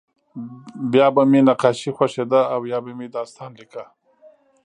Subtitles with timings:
[0.91, 3.83] بیا به مې نقاشي خوښېده او یا به مې داستان لیکه